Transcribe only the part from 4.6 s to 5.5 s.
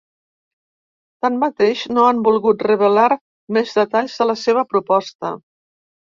proposta.